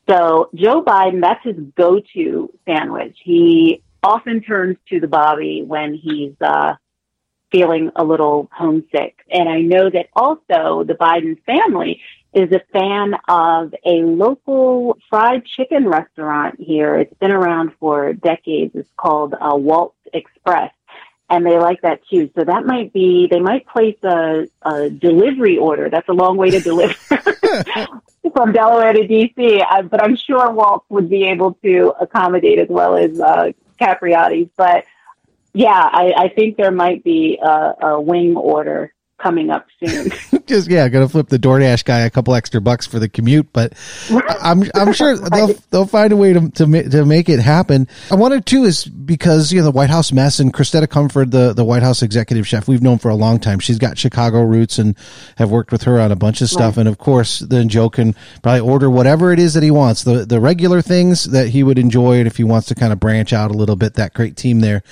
So 0.09 0.51
Joe 0.55 0.83
Biden, 0.83 1.21
that's 1.21 1.45
his 1.45 1.57
go-to 1.77 2.53
sandwich. 2.67 3.17
He 3.23 3.83
often 4.03 4.43
turns 4.43 4.77
to 4.89 5.01
the 5.01 5.07
Bobby 5.07 5.63
when 5.63 5.95
he's 5.95 6.35
uh, 6.41 6.75
feeling 7.53 7.91
a 7.97 8.05
little 8.05 8.49
homesick. 8.53 9.17
And 9.31 9.49
I 9.49 9.61
know 9.61 9.91
that 9.91 10.09
also 10.15 10.85
the 10.85 10.97
Biden 11.01 11.43
family 11.45 12.01
is 12.33 12.53
a 12.53 12.61
fan 12.73 13.15
of 13.29 13.75
a 13.85 14.03
local 14.03 14.99
fried 15.09 15.45
chicken 15.45 15.89
restaurant 15.89 16.61
here. 16.61 16.97
It's 16.97 17.15
been 17.15 17.33
around 17.33 17.73
for 17.81 18.13
decades. 18.13 18.73
It's 18.75 18.91
called 18.97 19.35
uh, 19.35 19.57
Walt's 19.57 19.97
Express 20.13 20.73
and 21.31 21.47
they 21.47 21.59
like 21.59 21.81
that 21.83 22.01
too. 22.11 22.29
So 22.37 22.45
that 22.45 22.67
might 22.67 22.93
be 22.93 23.29
they 23.31 23.41
might 23.41 23.67
place 23.67 23.97
a, 24.03 24.49
a 24.63 24.91
delivery 24.91 25.57
order. 25.57 25.89
That's 25.89 26.09
a 26.09 26.13
long 26.13 26.37
way 26.37 26.51
to 26.51 26.61
deliver 26.61 26.95
from 28.35 28.53
Delaware 28.53 28.93
to 28.93 29.07
DC, 29.07 29.89
but 29.89 30.03
I'm 30.03 30.17
sure 30.17 30.51
Walt 30.51 30.85
would 30.89 31.09
be 31.09 31.25
able 31.25 31.55
to 31.63 31.95
accommodate 32.01 32.59
as 32.59 32.69
well 32.69 32.97
as 32.97 33.19
uh, 33.21 33.53
Capriotti's. 33.81 34.51
But 34.57 34.85
yeah, 35.55 35.89
I, 35.93 36.13
I 36.17 36.29
think 36.29 36.57
there 36.57 36.73
might 36.73 37.05
be 37.05 37.39
a, 37.43 37.75
a 37.81 38.01
wing 38.01 38.37
order 38.37 38.93
coming 39.19 39.51
up 39.51 39.67
soon. 39.83 40.11
Just 40.51 40.69
yeah, 40.69 40.89
gonna 40.89 41.09
flip 41.09 41.29
the 41.29 41.39
DoorDash 41.39 41.85
guy 41.85 42.01
a 42.01 42.11
couple 42.11 42.35
extra 42.35 42.61
bucks 42.61 42.85
for 42.85 42.99
the 42.99 43.09
commute, 43.09 43.53
but 43.53 43.73
I'm 44.41 44.65
I'm 44.75 44.93
sure 45.01 45.17
they'll 45.17 45.55
they'll 45.71 45.87
find 45.87 46.13
a 46.13 46.17
way 46.17 46.33
to 46.33 46.51
to 46.51 46.91
to 46.91 47.05
make 47.05 47.29
it 47.29 47.39
happen. 47.39 47.87
I 48.11 48.17
wanted 48.17 48.47
to 48.47 48.65
is 48.65 48.85
because 48.85 49.53
you 49.53 49.61
know 49.61 49.65
the 49.65 49.71
White 49.71 49.91
House 49.91 50.11
mess 50.11 50.41
and 50.41 50.53
Cristeta 50.53 50.89
Comerford, 50.89 51.31
the 51.31 51.53
the 51.53 51.65
White 51.65 51.85
House 51.85 52.03
executive 52.03 52.49
chef, 52.49 52.67
we've 52.67 52.83
known 52.83 52.99
for 52.99 53.11
a 53.11 53.15
long 53.15 53.39
time. 53.39 53.61
She's 53.61 53.79
got 53.79 53.97
Chicago 53.97 54.43
roots 54.43 54.79
and 54.79 54.97
have 55.37 55.53
worked 55.53 55.71
with 55.71 55.85
her 55.85 56.01
on 56.01 56.11
a 56.11 56.17
bunch 56.17 56.41
of 56.41 56.49
stuff. 56.49 56.77
Right. 56.77 56.81
And 56.81 56.89
of 56.89 56.99
course, 56.99 57.39
then 57.39 57.69
Joe 57.69 57.89
can 57.89 58.17
probably 58.43 58.61
order 58.61 58.91
whatever 58.91 59.33
it 59.33 59.39
is 59.39 59.55
that 59.55 59.63
he 59.63 59.71
wants, 59.71 60.03
the 60.03 60.25
the 60.27 60.41
regular 60.41 60.83
things 60.83 61.25
that 61.27 61.51
he 61.51 61.63
would 61.63 61.79
enjoy, 61.79 62.19
and 62.19 62.27
if 62.27 62.37
he 62.37 62.45
wants 62.45 62.67
to 62.69 62.75
kind 62.75 62.93
of 62.93 62.99
branch 62.99 63.33
out 63.33 63.53
a 63.53 63.55
little 63.55 63.77
bit, 63.77 63.95
that 63.95 64.15
great 64.15 64.37
team 64.37 64.59
there 64.61 64.83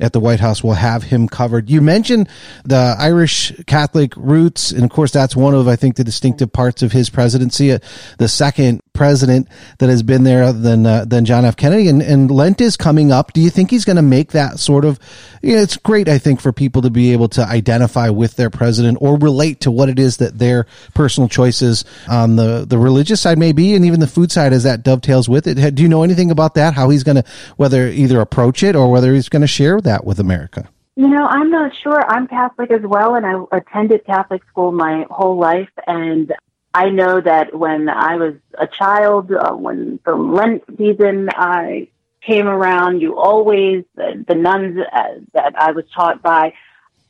at 0.00 0.12
the 0.12 0.20
White 0.20 0.40
House 0.40 0.62
will 0.62 0.74
have 0.74 1.02
him 1.04 1.28
covered. 1.28 1.68
You 1.68 1.80
mentioned 1.80 2.28
the 2.64 2.96
Irish 2.98 3.52
Catholic 3.66 4.14
roots, 4.16 4.70
and 4.70 4.84
of 4.84 4.90
course, 4.90 5.01
that's 5.10 5.34
one 5.34 5.54
of 5.54 5.66
I 5.66 5.76
think 5.76 5.96
the 5.96 6.04
distinctive 6.04 6.52
parts 6.52 6.82
of 6.82 6.92
his 6.92 7.10
presidency. 7.10 7.72
Uh, 7.72 7.78
the 8.18 8.28
second 8.28 8.80
president 8.92 9.48
that 9.78 9.88
has 9.88 10.02
been 10.02 10.22
there 10.22 10.52
than 10.52 10.86
uh, 10.86 11.04
than 11.04 11.24
John 11.24 11.44
F. 11.44 11.56
Kennedy, 11.56 11.88
and, 11.88 12.02
and 12.02 12.30
Lent 12.30 12.60
is 12.60 12.76
coming 12.76 13.10
up. 13.10 13.32
Do 13.32 13.40
you 13.40 13.50
think 13.50 13.70
he's 13.70 13.84
going 13.84 13.96
to 13.96 14.02
make 14.02 14.32
that 14.32 14.58
sort 14.58 14.84
of? 14.84 15.00
You 15.42 15.56
know, 15.56 15.62
it's 15.62 15.76
great, 15.76 16.08
I 16.08 16.18
think, 16.18 16.40
for 16.40 16.52
people 16.52 16.82
to 16.82 16.90
be 16.90 17.12
able 17.12 17.28
to 17.30 17.44
identify 17.44 18.10
with 18.10 18.36
their 18.36 18.50
president 18.50 18.98
or 19.00 19.18
relate 19.18 19.60
to 19.60 19.70
what 19.70 19.88
it 19.88 19.98
is 19.98 20.18
that 20.18 20.38
their 20.38 20.66
personal 20.94 21.28
choices 21.28 21.84
on 22.08 22.36
the 22.36 22.64
the 22.68 22.78
religious 22.78 23.20
side 23.20 23.38
may 23.38 23.52
be, 23.52 23.74
and 23.74 23.84
even 23.84 24.00
the 24.00 24.06
food 24.06 24.30
side 24.30 24.52
as 24.52 24.62
that 24.64 24.82
dovetails 24.82 25.28
with 25.28 25.46
it. 25.46 25.74
Do 25.74 25.82
you 25.82 25.88
know 25.88 26.02
anything 26.02 26.30
about 26.30 26.54
that? 26.54 26.74
How 26.74 26.90
he's 26.90 27.02
going 27.02 27.16
to 27.16 27.24
whether 27.56 27.88
either 27.88 28.20
approach 28.20 28.62
it 28.62 28.76
or 28.76 28.90
whether 28.90 29.14
he's 29.14 29.28
going 29.28 29.42
to 29.42 29.48
share 29.48 29.80
that 29.80 30.04
with 30.04 30.20
America? 30.20 30.68
You 30.94 31.08
know, 31.08 31.24
I'm 31.24 31.50
not 31.50 31.72
sure. 31.82 32.04
I'm 32.06 32.28
Catholic 32.28 32.70
as 32.70 32.82
well, 32.82 33.14
and 33.14 33.24
I 33.24 33.56
attended 33.56 34.04
Catholic 34.04 34.42
school 34.50 34.72
my 34.72 35.06
whole 35.10 35.38
life. 35.38 35.70
And 35.86 36.32
I 36.74 36.90
know 36.90 37.20
that 37.20 37.56
when 37.58 37.88
I 37.88 38.16
was 38.16 38.34
a 38.58 38.66
child, 38.66 39.32
uh, 39.32 39.52
when 39.52 40.00
the 40.04 40.14
Lent 40.14 40.64
season 40.76 41.30
I 41.30 41.88
came 42.20 42.46
around, 42.46 43.00
you 43.00 43.18
always, 43.18 43.84
the, 43.94 44.22
the 44.28 44.34
nuns 44.34 44.78
uh, 44.92 45.02
that 45.32 45.54
I 45.56 45.72
was 45.72 45.84
taught 45.94 46.22
by, 46.22 46.52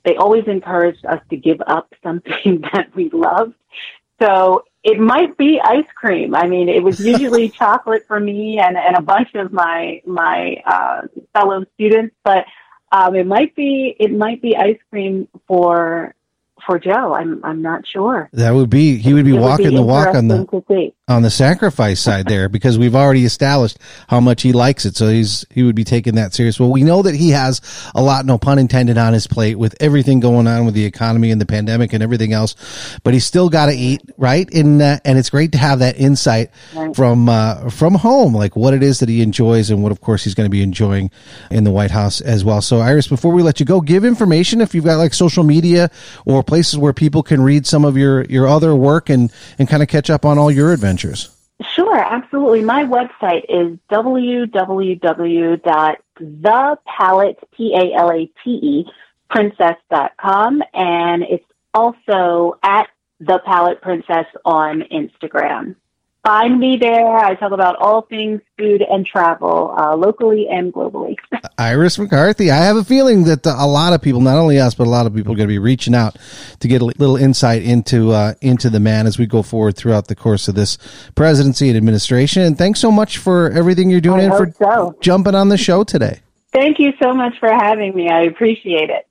they 0.05 0.17
always 0.17 0.45
encouraged 0.47 1.05
us 1.05 1.21
to 1.31 1.37
give 1.37 1.61
up 1.67 1.93
something 2.05 2.61
that 2.73 2.95
we 2.95 3.11
loved. 3.11 3.55
So 4.21 4.65
it 4.85 5.01
might 5.01 5.37
be 5.37 5.61
ice 5.61 5.87
cream. 5.97 6.37
I 6.37 6.47
mean, 6.47 6.69
it 6.69 6.85
was 6.85 7.05
usually 7.05 7.49
chocolate 7.59 8.07
for 8.07 8.21
me 8.21 8.61
and, 8.61 8.77
and 8.77 8.97
a 8.97 9.03
bunch 9.03 9.35
of 9.35 9.53
my, 9.53 10.03
my, 10.07 10.63
uh, 10.65 11.03
fellow 11.35 11.65
students, 11.75 12.15
but, 12.25 12.45
um, 12.93 13.17
it 13.17 13.27
might 13.27 13.55
be, 13.57 13.97
it 13.99 14.13
might 14.13 14.41
be 14.43 14.57
ice 14.57 14.79
cream 14.91 15.27
for 15.49 16.15
for 16.67 16.79
Joe. 16.79 17.15
I'm 17.15 17.45
I'm 17.45 17.63
not 17.63 17.87
sure. 17.87 18.29
That 18.33 18.53
would 18.53 18.71
be 18.71 18.97
he 18.97 19.15
would 19.15 19.25
be 19.25 19.37
it 19.37 19.41
walking 19.41 19.67
would 19.67 19.71
be 19.71 19.77
the 19.77 19.83
walk 19.83 20.15
on 20.15 20.29
the 20.29 20.93
on 21.09 21.23
the 21.23 21.31
sacrifice 21.31 22.01
side 22.01 22.27
there 22.27 22.49
because 22.49 22.79
we've 22.79 22.95
already 22.95 23.25
established 23.25 23.79
how 24.09 24.21
much 24.21 24.43
he 24.43 24.53
likes 24.53 24.85
it. 24.85 24.97
So 24.97 25.09
he's 25.09 25.45
he 25.51 25.63
would 25.63 25.75
be 25.75 25.85
taking 25.85 26.15
that 26.17 26.35
serious. 26.35 26.59
Well, 26.59 26.71
we 26.71 26.83
know 26.83 27.03
that 27.03 27.15
he 27.15 27.31
has 27.31 27.61
a 27.95 28.03
lot, 28.03 28.25
no 28.27 28.39
pun 28.39 28.59
intended, 28.59 28.99
on 28.99 29.13
his 29.13 29.27
plate 29.27 29.57
with 29.57 29.75
everything 29.81 30.21
going 30.21 30.47
on 30.47 30.65
with 30.65 30.75
the 30.75 30.85
economy 30.85 31.31
and 31.31 31.41
the 31.41 31.47
pandemic 31.47 31.93
and 31.93 32.03
everything 32.03 32.33
else. 32.33 32.55
But 33.03 33.15
he's 33.15 33.25
still 33.25 33.49
got 33.49 33.67
to 33.67 33.73
eat, 33.73 34.03
right? 34.17 34.53
And 34.53 34.81
uh, 34.81 34.99
and 35.05 35.19
it's 35.19 35.31
great 35.31 35.53
to 35.53 35.59
have 35.59 35.81
that 35.81 35.99
insight 35.99 36.51
right. 36.75 36.95
from 36.95 37.29
uh, 37.29 37.71
from 37.71 37.95
home, 37.95 38.35
like 38.35 38.57
what 38.57 38.75
it 38.75 38.83
is 38.83 39.01
that 39.01 39.09
he 39.09 39.23
enjoys 39.23 39.71
and 39.71 39.83
what, 39.83 39.93
of 39.93 40.01
course, 40.01 40.25
he's 40.25 40.35
going 40.35 40.47
to 40.47 40.51
be 40.51 40.63
enjoying 40.63 41.11
in 41.51 41.65
the 41.65 41.71
White 41.71 41.91
House 41.91 42.21
as 42.21 42.45
well. 42.45 42.63
So, 42.63 42.79
Iris, 42.81 43.09
before 43.09 43.33
we 43.33 43.43
let 43.43 43.61
you 43.61 43.67
go, 43.67 43.81
give 43.81 44.05
information 44.05 44.61
if 44.61 44.75
you've 44.75 44.85
got 44.85 44.97
like 44.97 45.15
social 45.15 45.45
media 45.45 45.91
or 46.25 46.43
places 46.53 46.77
where 46.77 46.93
people 46.93 47.23
can 47.23 47.41
read 47.41 47.67
some 47.67 47.83
of 47.83 47.97
your 47.97 48.27
your 48.27 48.47
other 48.47 48.77
work 48.77 49.09
and 49.09 49.33
and 49.59 49.71
kind 49.71 49.83
of 49.83 49.89
catch 49.89 50.11
up 50.11 50.27
on 50.27 50.37
all 50.37 50.51
your 50.51 50.71
adventures. 50.71 51.35
Sure, 51.75 51.97
absolutely. 51.99 52.63
My 52.63 52.85
website 52.85 53.45
is 53.49 53.79
www.thepalate, 53.91 54.97
P-A-L-A-T-E, 57.57 58.85
and 60.75 61.23
it's 61.23 61.45
also 61.73 62.59
at 62.63 62.89
the 63.21 63.41
Palate 63.47 63.81
Princess 63.81 64.27
on 64.45 64.83
Instagram. 64.93 65.77
Find 66.25 66.61
me 66.61 66.77
there. 66.81 67.17
I 67.17 67.35
talk 67.35 67.51
about 67.51 67.75
all 67.81 68.03
things 68.03 68.41
food 68.57 68.81
and 68.81 69.05
travel, 69.05 69.75
uh, 69.77 69.97
locally 69.97 70.47
and 70.49 70.73
globally. 70.73 71.17
Iris 71.59 71.99
McCarthy. 71.99 72.49
I 72.53 72.59
have 72.59 72.77
a 72.77 72.85
feeling 72.85 73.25
that 73.25 73.45
a 73.45 73.67
lot 73.67 73.93
of 73.93 74.03
people, 74.03 74.21
not 74.21 74.39
only 74.39 74.61
us, 74.61 74.75
but 74.75 74.87
a 74.87 74.91
lot 74.91 75.07
of 75.07 75.15
people, 75.15 75.33
are 75.33 75.37
going 75.37 75.49
to 75.49 75.53
be 75.53 75.59
reaching 75.59 75.97
out 75.97 76.17
to 76.61 76.69
get 76.69 76.81
a 76.81 76.85
little 76.85 77.17
insight 77.17 77.63
into 77.63 78.13
uh, 78.13 78.35
into 78.41 78.71
the 78.71 78.79
man 78.79 79.09
as 79.09 79.19
we 79.19 79.27
go 79.27 79.43
forward 79.43 79.77
throughout 79.77 80.07
the 80.07 80.15
course 80.15 80.47
of 80.47 80.55
this 80.55 80.79
presidency 81.17 81.69
and 81.69 81.77
administration. 81.77 82.43
And 82.43 82.57
thanks 82.57 82.79
so 82.79 82.93
much 82.93 83.19
for 83.19 83.51
everything 83.51 83.91
you're 83.91 84.01
doing 84.01 84.21
I 84.21 84.25
and 84.25 84.37
for 84.37 84.53
so. 84.65 84.97
jumping 85.01 85.35
on 85.35 85.49
the 85.49 85.59
show 85.59 85.83
today. 85.83 86.21
Thank 86.53 86.79
you 86.79 86.93
so 87.03 87.13
much 87.15 87.37
for 87.41 87.49
having 87.49 87.97
me. 87.97 88.09
I 88.11 88.23
appreciate 88.23 88.91
it. 88.91 89.09